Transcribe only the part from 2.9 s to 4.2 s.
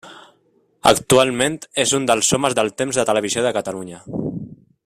de Televisió de Catalunya.